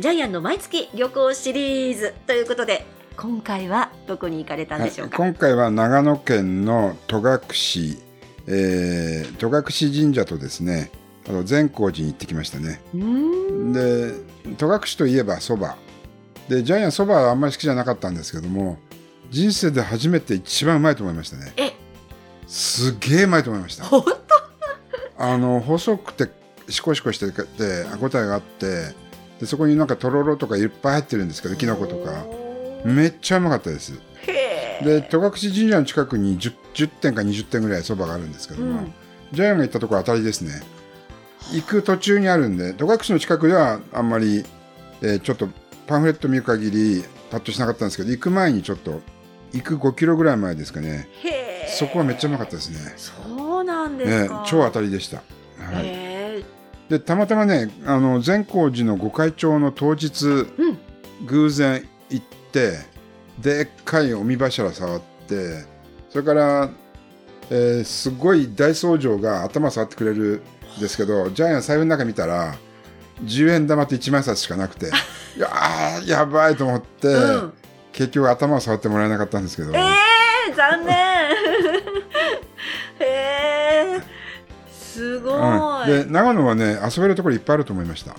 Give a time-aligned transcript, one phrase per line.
[0.00, 2.84] ジャイアンの毎月旅行シリーズということで
[3.16, 7.22] 今回はどこに行かれたんでしょうか、はい、今回は長野県の戸隠、
[8.48, 10.90] えー、戸隠神社とですね
[11.28, 12.82] あの善光寺に行ってきましたね。
[13.72, 14.12] で
[14.56, 15.76] 戸隠といえばそば。
[16.48, 18.76] でジャイアンそばはあんまり好きじゃなかったんですけども
[19.30, 21.52] 人生で初めて一番うまいと思いましたね。
[21.56, 21.72] え？
[22.46, 23.84] すげえうまいと思いました。
[23.84, 24.14] 本当？
[25.24, 26.30] あの細くて
[26.68, 28.94] シコシコしてて歯応えがあって
[29.44, 32.24] でそこになんかとろろとかいっぱい入ってるんですけどきのことか。
[32.84, 34.00] めっちゃうまかったです。
[34.82, 38.94] で戸隠神社の近くに 10, 10点か20点ぐらいそばがあるんですけども、うん、
[39.32, 40.62] ジャイアンが行ったところ当たりですね。
[41.52, 44.44] 行く途中にあるんで戸隠の近くではあんまり、
[45.02, 45.48] えー、ちょっと
[45.86, 49.02] パンフレット見る限りパッとしなかったんですけど行く前にちょっと
[49.52, 51.08] 行く5キロぐらい前ですかね。
[51.68, 52.94] そこはめっちゃうまかったですね。
[52.96, 55.18] そうなんですか、ね、超当たりでした。
[55.18, 55.22] は
[55.82, 56.03] い
[56.88, 60.78] でたまたまねあの善光寺の御開帳の当日、うん、
[61.26, 62.78] 偶然行って
[63.38, 65.64] でっかいおみ柱触って
[66.10, 66.70] それから、
[67.50, 70.42] えー、すごい大僧正が頭触ってくれる
[70.78, 72.54] んですけどジャイアン財布の中見たら
[73.22, 74.86] 10円玉と1万冊しかなくて
[75.36, 75.48] いや
[76.04, 77.52] やばいと思って、うん、
[77.92, 79.72] 結局頭を触ってもらえなかったんですけど。
[79.72, 79.94] えー、
[85.34, 88.14] ごい、うん、で長野はね遊べるところいっぱいあると思いました。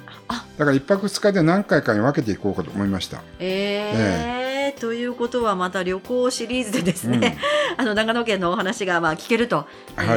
[0.58, 3.22] だから1泊2日で何回かに分けていこうかと思いました。
[3.40, 4.45] えー、えー
[4.76, 7.38] ということはまた旅行シリーズでですね、
[7.78, 9.66] うん、 あの長野県のお話がまあ聞けると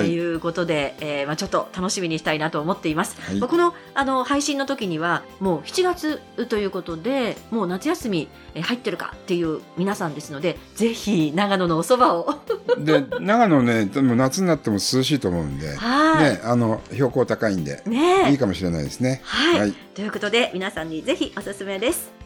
[0.07, 0.19] い。
[0.19, 3.17] うことで、はい、えー、まあ、ちょっと楽しみにしたいなと思っています。
[3.21, 12.35] はい、まあ、このあの配信の時にはもう7月ということでもう夏休み入ってるかっていう皆さんですのでぜひ長野のお蕎麦を。
[12.79, 19.21] で長野ねでも夏になっても涼しいと思うんで、はい、ね、あの標高高いんで、ね、いいかもしれないですね。
[19.25, 22.18] はい、はい、ということで皆さんにぜひおすすめです。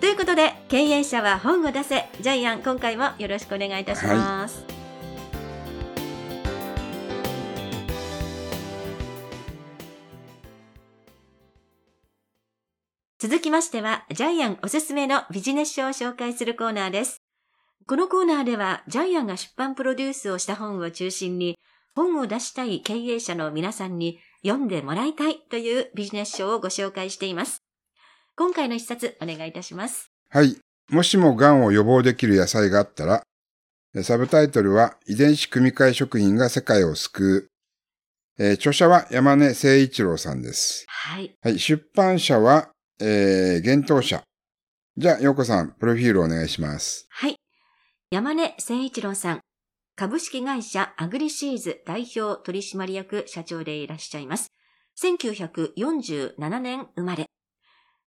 [0.00, 4.72] ということで経営者は本を出せジャイアン今回もよろしくお願いいたします、はい、
[13.18, 17.20] 続きましてはジャイアンおすすめのビジネス書を紹介するコーナーです。
[17.88, 21.58] このコーナーではジャイアンが出版プロデュースをした本を中心に
[21.96, 27.57] 本を出したい経営者の皆さんに読んでもらいたいというビジネス書をご紹介しています。
[28.38, 30.12] 今回の一冊お願いいたします。
[30.30, 30.56] はい。
[30.90, 33.24] もしも癌を予防できる野菜があったら、
[34.04, 37.48] サブタイトルは遺伝子組み換え食品が世界を救う。
[38.38, 40.84] えー、著者は山根誠一郎さんです。
[40.86, 41.34] はい。
[41.42, 41.58] はい。
[41.58, 44.22] 出版社は、えー、幻冬社。
[44.96, 47.08] じゃあ、洋子さん、プロフィールお願いします。
[47.10, 47.34] はい。
[48.12, 49.40] 山根誠一郎さん。
[49.96, 54.52] 株式会社アグリシーズ代表取締役社長でいらっしゃいます。
[55.02, 57.26] 1947年生まれ。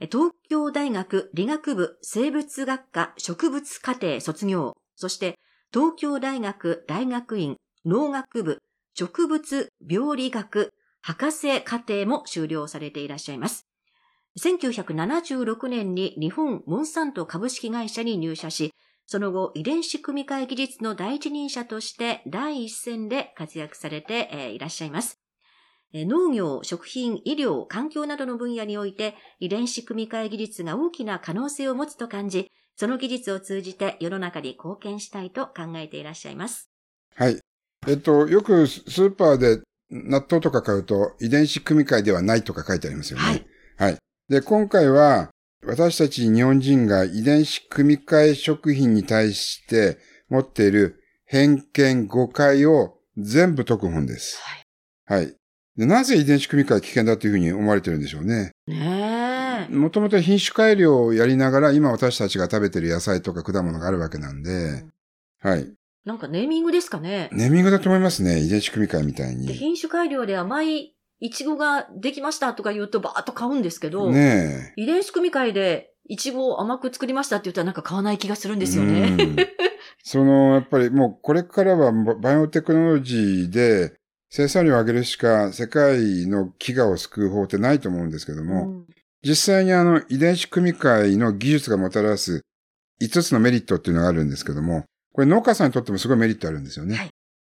[0.01, 5.39] 東京大学理学部生物学科植物課程卒業、そして
[5.73, 8.63] 東京大学大学院農学部
[8.95, 13.67] 植物病理学博士課程も修了されていらっしゃいます。
[14.39, 18.73] 1976年に日本モンサント株式会社に入社し、
[19.07, 25.19] その後遺伝子組み換え技術の第一人者として第一線で活躍されていらっしゃいます。
[25.95, 36.71] 農業、食品、医療、環境などの分野において遺伝子組み換え技術が大きな可能性を持つと感じ、その技術を通じて世の中に貢献したいと考えていらっしゃいます。
[37.15, 37.41] はい。
[37.87, 43.25] えっと、よくスーパーで納豆とか買うと遺伝子組み換えではないとか書いてありますよね。
[43.25, 43.47] はい。
[43.77, 43.97] はい。
[44.29, 45.31] で、今回は
[45.65, 49.99] 私たち日本人が遺伝子組み換え食品に対して
[50.29, 54.39] 持っている偏見、誤解を全部解く本です。
[55.09, 55.23] はい。
[55.23, 55.35] はい。
[55.79, 58.51] でなぜ遺伝子組み換え危険だというふうに思われてるんでしょうね。
[58.67, 64.93] ねもともと品種改良をやりながら、今私たちが食べてる野菜とか果物があるわけなんで、うん、
[65.41, 65.73] はい。
[66.05, 67.29] なんかネーミングですかね。
[67.31, 68.41] ネーミングだと思いますね。
[68.41, 69.47] 遺伝子組み換えみたいに。
[69.53, 79.17] 品種改良で甘いイチゴができましたとか言うとバーッと買うんですけど、ね遺伝子組み換えでイチゴを甘く作りましたって言ったらなんか買わない気がするんですよね。
[80.03, 83.98] その、やっぱりもうこれからはバイオテクノロジーで
[84.31, 88.87] 生産量を上げるしか世界の飢餓を救う方ってないと思うんですけども、うん、
[89.23, 92.43] 実際にあの遺伝子組み換えの技術がもたらす
[93.01, 96.97] 5つのメリットっていうのがあるんですけども、これ農家さんにとってもすごいメリットあるんですよね。
[96.97, 97.11] はい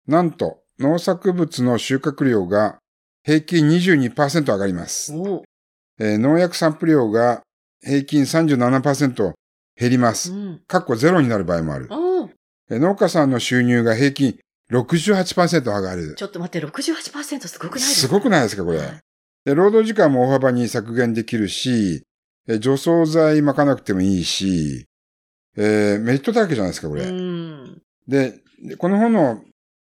[0.08, 2.78] なんと、農作物の収穫量が
[3.24, 5.16] 平均22%上がります。
[5.16, 5.44] お
[6.00, 7.42] えー農薬散布量が
[7.82, 9.34] 平均37%
[9.78, 10.32] 減ります。
[10.32, 10.62] うん。
[10.68, 11.90] かっこゼロになる場合もある。
[12.70, 14.38] 農家さんの収入が平均
[14.72, 16.24] 68%上がるち。
[16.24, 18.80] ょっと待って、68%すごくないですすごくないですか、これ。
[18.80, 19.00] はい
[19.46, 22.02] で労働時間も大幅に削減できるし、
[22.48, 24.88] え除草剤巻かなくてもいいし、
[25.56, 27.04] えーメリットだらけじゃないですか、これ。
[27.04, 27.82] うん。
[28.08, 29.44] で、でこの本の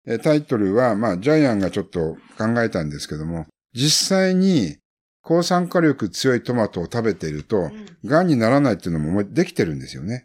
[0.06, 4.78] えータイトルは、まあ、ジャイアンがちょっと考えたんですけども、実際に
[5.24, 7.72] 抗酸化力強いトマトを食べていると、
[8.06, 10.24] 癌にならないっていうのもできてるんですよね。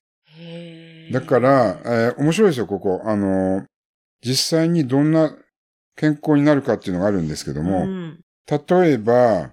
[1.10, 3.00] だから、えー面白いですよ、ここ。
[3.06, 3.64] あのー
[4.24, 5.36] 実際にどんな
[5.96, 8.20] 健康になるかっていうのがあるんですけども、うん
[8.50, 9.52] 例えば、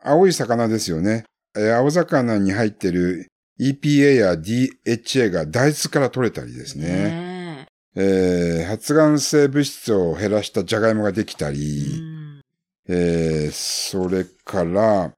[0.00, 1.24] 青い魚ですよね。
[1.56, 3.26] えー青魚に入ってる
[3.60, 6.86] EPA や DHA が大豆から取れたりですね。
[6.86, 7.66] ね
[7.96, 11.60] えー発がん性物質を減らしたジャガイモができたえうり、
[12.00, 12.40] ん
[12.88, 15.12] えーそれから、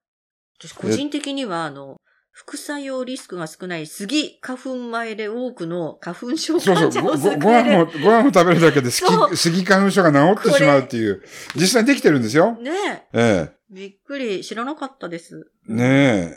[0.58, 1.96] 私個人的には、あの、
[2.38, 7.38] 副作用リスクが少ない杉花粉前で多くの花粉症そうそう、患者を救える。
[7.40, 11.22] ご飯も、ご飯を食べるだけでスそうギ、スギ花粉症が治ってしまうっていう、
[11.54, 12.52] 実際にできてるんですよ。
[12.60, 13.52] ねええ。
[13.70, 14.44] びっくり。
[14.44, 15.50] 知らなかったです。
[15.66, 15.84] えね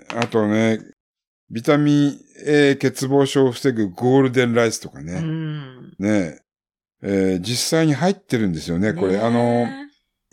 [0.10, 0.16] え。
[0.16, 0.80] あとね、
[1.52, 5.20] ビタミン A 欠乏症を防ぐゴールデンライスとかうね。
[5.20, 5.90] ん。
[6.00, 6.40] ねえ。
[7.02, 9.14] えー実際に入ってるんですよね、これ。
[9.14, 9.68] ねえあの、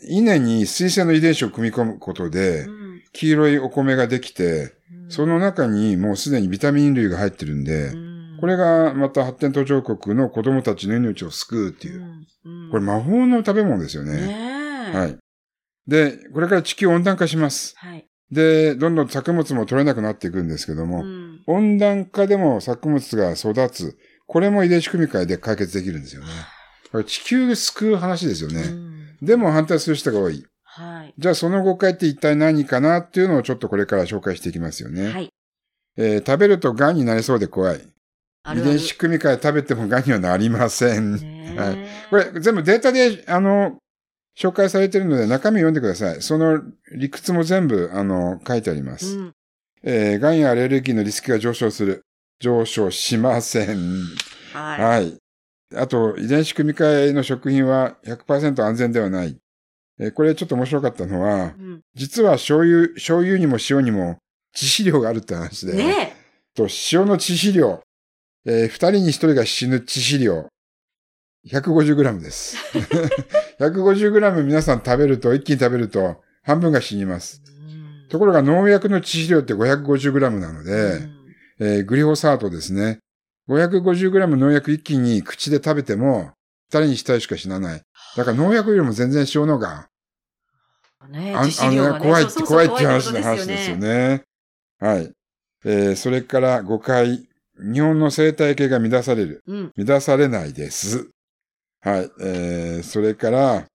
[0.07, 4.76] 稲に水性の遺伝子を組み込むことでう、ん黄色いお米ができて、
[5.09, 8.07] その中にもうすでにビタミン類が入ってるんで、うん
[8.39, 12.05] これがまた発展途上国の子供たちの命を救うっていう。
[12.69, 14.27] これ魔法の食べ物ですよね。
[14.27, 14.95] ねえ。。
[14.95, 15.17] はいい。
[15.87, 17.73] で、これから地球温暖化します。
[17.77, 18.07] はい。
[18.31, 23.97] で、どんどん作物も取れなくなっていくんですけども、うん温暖化でも作物が育つ。
[24.27, 26.27] これも遺伝子組み換えで解決できるんですよね。
[26.91, 28.61] これ地球救う話ですよね。
[28.61, 30.45] うんでも反対する人が多い。
[30.77, 31.13] はい。
[31.17, 35.07] じゃあその誤解って一体何かなっていうのをちょっとこれから紹介していきますよね。
[35.11, 35.29] はい。
[35.97, 37.81] えー食べると癌になりそうで怖い。
[38.43, 41.13] あるある遺伝子組み換え食べても癌にはなりません。
[41.57, 41.77] はい
[42.11, 43.77] これ全部データで、あの、
[44.37, 46.21] 紹介されているので中身読んでください。
[46.21, 49.17] その理屈も全部、あの、書いてあります。
[49.17, 49.33] うん。
[49.81, 52.03] えー、癌やアレルギーのリスクが上昇する。
[52.39, 54.03] 上昇しません。
[54.53, 54.81] はい。
[54.81, 55.17] はい。
[55.75, 59.37] あと、遺伝子組み換えの食品は100%安全ではない。
[59.99, 64.17] えーこれちょっと面白かったのはう、ん実は醤油、醤油にも塩にも
[64.55, 65.73] 致死量があるって話で。
[65.73, 66.15] ね
[66.55, 67.81] と、塩の致死量。
[68.45, 70.47] えー二人に一人が死ぬ致死量。
[71.47, 72.57] 150g です。
[73.59, 77.41] 150g 皆さん食べると、一気に食べると、半分が死にます。
[78.09, 81.17] ところが農薬の致死量って 550g なので、うん
[81.59, 82.99] えーグリホサートですね。
[83.49, 86.31] 550g 農薬一気に口で食べても、
[86.69, 87.81] 二人に一人しか死なない。
[88.17, 89.87] だから農薬よりも全然塩のが、
[91.07, 93.77] んねあのね怖いって、怖いって怖話の話ですよ。
[93.77, 94.23] ね。
[94.79, 95.11] はい。
[95.63, 97.27] えーそれから誤解。
[97.59, 99.41] 日本の生態系が乱される。
[99.47, 99.71] うん。
[99.77, 101.09] 乱されないです。
[101.81, 102.11] はい。
[102.21, 103.65] えー、それから、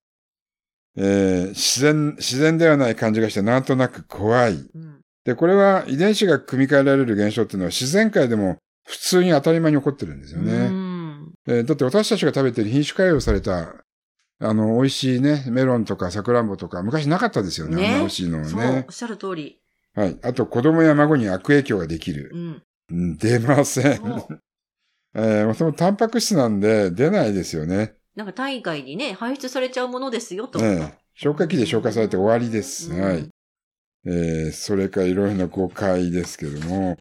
[0.97, 4.55] えー、自然、自然ではない感じがしてなんとなく怖い。
[4.55, 5.01] うん。
[5.25, 10.69] で、これは遺伝子が組み換えられる現象っていうのは自然界でも普通に当たり前に起こってるんですようね。
[10.69, 13.75] んえーだって私たちが食べてる品種改良された、
[14.43, 17.77] あの、美味しいね、メロンとかサクランボとか、昔なかったですよね。
[17.77, 18.93] ねあんな美味しいのはそう、ねおっ。
[18.93, 19.61] しゃる通り。
[19.95, 20.19] はい。
[20.23, 22.37] あと、子供や孫に悪影響ができるう。
[22.37, 22.63] ん。
[22.91, 24.03] うん出ません。
[25.15, 27.95] えー、もともとタンパク質なんで出ないですよね。
[28.17, 30.59] なんか体外にね、排出されちゃうものですよと。
[30.59, 32.91] ねえ消化器で消化されて終わりです。
[32.91, 33.29] うんはい。
[34.07, 36.97] えー、それからいろいろな誤解ですけども、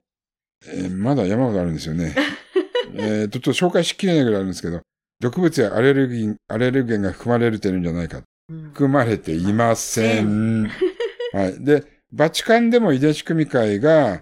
[0.67, 2.15] えーまだ山ほどあるんですよね。
[2.93, 4.81] えー、ちょっと紹介しきれないぐらいあるんですけど、
[5.21, 8.17] 毒物やアレルギー、アレルゲンが含まれてるんじゃないか。
[8.49, 10.63] うん含まれていません。
[11.33, 11.63] はい。
[11.63, 14.19] で、バチカンでも遺伝子組み換えが、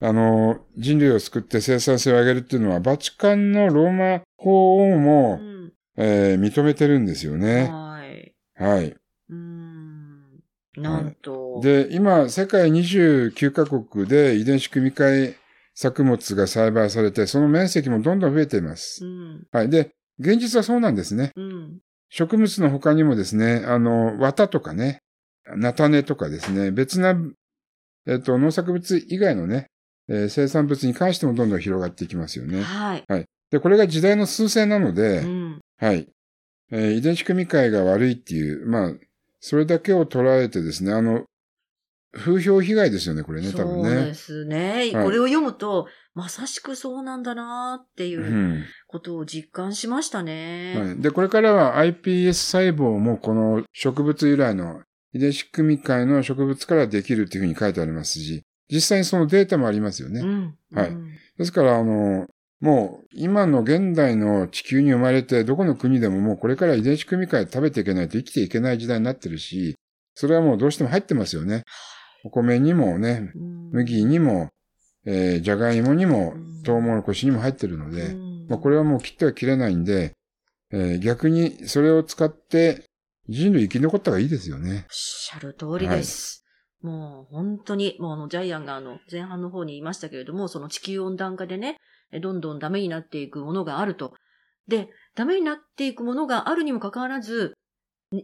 [0.00, 5.72] あの、人類を救って生産性を上げるっていうのは、バチカンのローマ法王うも、ん。
[5.96, 7.70] えー認めてるんですよね。
[7.72, 8.34] はい。
[8.56, 8.96] はい。
[9.30, 10.40] うん。
[10.76, 11.60] なんと。
[11.62, 15.36] で、今、世界29カ国で遺伝子組み換え
[15.74, 19.08] 作物が栽培されて、その面積もどんどん増えていますう。
[19.08, 19.46] ん。
[19.50, 19.70] はい。
[19.70, 19.90] で、
[20.22, 21.32] 現実はそうなんですね。
[21.36, 21.78] うん。
[22.10, 24.98] 植物の他にもですね、あの、綿とかね、
[25.56, 27.16] 菜種とかですね、別な、
[28.06, 29.66] えっと、農作物以外のね、
[30.08, 32.62] えー生産物に関してもどんどん広がっていきますよね。
[32.62, 33.04] はい。
[33.50, 35.60] で、これが時代の趨勢なので、うん。
[35.78, 36.08] はい。
[36.70, 38.92] えー遺伝子組み換えが悪いっていう、まあ、
[39.40, 41.24] それだけを捉えてですね、あの、
[42.12, 43.88] 風評被害ですよね、これね、多分ね。
[43.88, 44.72] そうですね。
[44.72, 50.74] はいこれを読むと、まさしくそうなんだなっていううんことを実感しましたね。
[50.76, 54.82] はい、で、これからは iPS 細胞もこの植物由来の
[55.14, 60.20] 遺伝子組み換えの植物からできるっていうふうに書いてありますし、実際にそのデータもありますよね。
[60.20, 60.54] うん。
[60.74, 62.28] はいうんですから、あの、
[62.60, 69.74] もう今の現代の地球に生まれて、どこの国でももうこれから遺伝子組み換え食べていけないと生きていけない時代になってるし、
[70.14, 71.64] それはもうどうしても入ってますよね。
[72.24, 74.50] お米にもね、うん麦にも、
[75.06, 80.12] えー、じゃがいもにもうん、トウモロコシにも入ってるので、うんまあ、これはもう切っては切れないんで、
[80.70, 82.84] えー逆にそれを使って
[83.28, 84.84] 人類生き残った方がいいですよねおっ。
[84.90, 86.44] しゃる通りです。
[86.82, 91.78] もう本当に、もうあのジャイアンがあの前半の方に言いましたけれども、その地球温暖化でね、
[92.12, 94.14] えどんどんダメになっていくものがあると。
[94.68, 97.54] で、ダメになっていくものがあるにもかかわらず、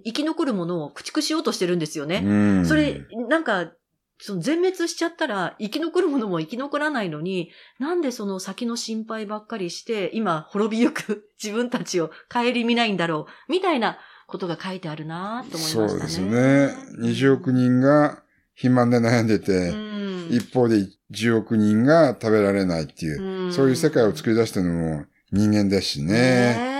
[0.04, 2.22] 生き残るものを駆逐しようとしてるんですよね。
[2.24, 2.66] うん。
[2.66, 3.72] それ、なんか、
[4.20, 15.88] その全滅しちゃったら生き残るものも生き残らないのに、なんでその先の心配ばっかりして、今滅びゆく 自分たちを顧みないんだろう、みたいなことが書いてあるなと思いましたね。
[15.88, 16.74] そうですよね。
[17.00, 18.22] 20億人が
[18.54, 19.98] 肥満で悩んでて、うん
[20.30, 26.12] 一方で10億人が食べられないっていう、うんそういう世界を作り出してるのも人間ですしね。
[26.12, 26.77] ね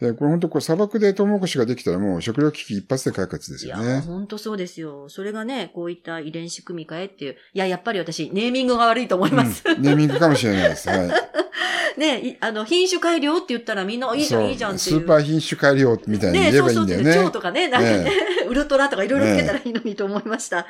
[0.00, 4.00] でこれ本当こう砂漠でトウモロコシができたらもう食糧危機一発で解決ですいや、よね。
[4.00, 5.10] 本当そうですよ。
[5.10, 7.36] それがね、こういった遺伝子組み換えっていう。
[7.52, 9.62] いや、やっぱり私、ネーミングが悪いと思います。
[9.66, 10.88] うんネーミングかもしれないです。
[10.88, 11.10] はい。
[11.98, 15.00] ね、いあの、品種改良って言ったらみんな、いいじゃん、いいじゃんっていう。
[15.00, 17.04] スーパー品種改良みたいにね言えばいいんだよね。
[17.04, 18.12] そうそうそう、蝶とかね、なんかね、ね
[18.48, 20.66] ウルトラとかいろいろつけたらいいのにと思いました。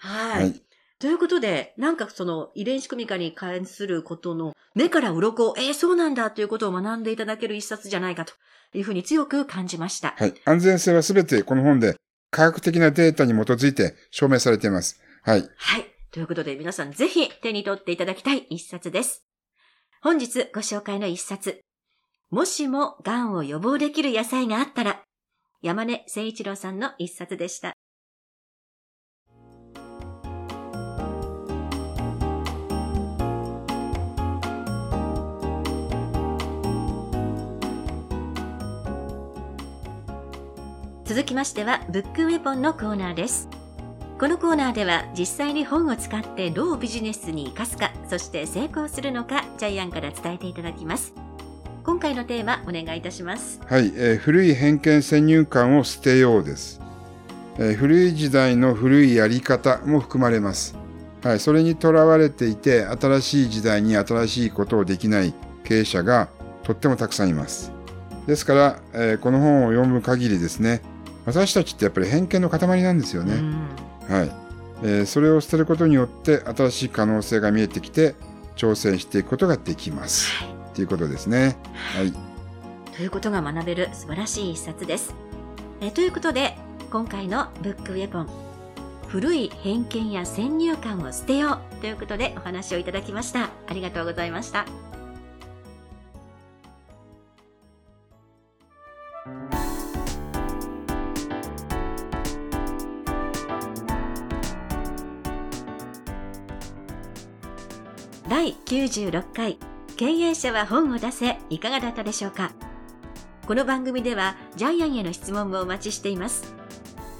[0.00, 0.42] はい。
[0.42, 0.61] はい。
[1.02, 8.34] ということで、なんかその遺伝子組み換えに関することの目から鱗、えー、そうなんだということを学んでいただける一冊じゃないかと
[8.72, 10.14] いうふうに強く感じました。
[10.16, 10.34] はい。
[10.44, 11.96] 安全性はすべてこの本で
[12.30, 15.02] 科学的なデータに基づいて証明されています。
[15.24, 15.40] はい。
[15.56, 15.86] はい。
[16.12, 19.24] ということで皆さんぜひ手に取っていただきたい一冊です。
[20.02, 21.62] 本日ご紹介の一冊。
[22.30, 25.02] もしも癌を予防できる野菜があったら、
[25.62, 27.72] 山根誠一郎さんの一冊でした。
[41.14, 43.46] 続きましては、ブックウェポンのコーナーです。
[44.18, 51.12] このコーナーでは実際に本を使ってどうビジネスに生かすか、そして成功するのか、ジャイアンから伝えていただきます。
[51.84, 53.60] 今回のテーマ、お願いいたします。
[53.66, 53.92] はい。
[53.94, 56.80] えー古い偏見先入観を捨てようです。
[57.58, 60.78] えー古い時代の古いやり方も含まれます。
[61.22, 61.40] はい。
[61.40, 66.30] それにとらわれていて、新しい時代に新しいことをできない経営者が
[66.62, 67.70] とってもたくさんいます。
[68.26, 70.80] ですから、えーこの本を読む限りですね、
[71.24, 73.34] 私たちってやっぱり偏見の塊なんですよね。
[73.34, 73.68] うん
[74.08, 74.32] はい、
[74.82, 78.14] えーそれを捨てることによって新しい可能性が見えてきて
[78.56, 80.30] 挑戦していくことができます。
[80.74, 81.56] ということですね。
[81.94, 82.12] はい。
[82.96, 85.14] ということが学べる素晴らしい一冊です。
[85.80, 86.56] えーということで、
[86.90, 88.28] 今回のブックウェポン、
[89.08, 93.50] 古い偏見や先入観を捨てようということでお話をいただきました。
[93.66, 94.66] ありがとうございました。
[108.42, 109.56] 第96回
[109.96, 112.50] 経営者は本を出せいかがだったでしょうか？
[113.46, 116.52] この番組ではジャイアンへの質問もお待ちしています。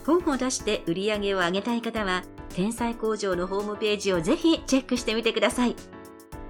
[0.04, 5.76] 本を出して売り上げを上げたい方は天才工場のホームページをぜひチェックしてみてください。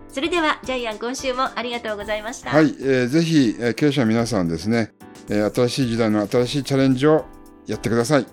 [0.08, 2.48] それではジャイアン今週もありがとうございました。
[2.48, 4.94] はい、えーぜひ、えー経営者の皆さんですね、
[5.28, 7.26] えー新しい時代の新しいチャレンジを
[7.66, 8.26] やってください。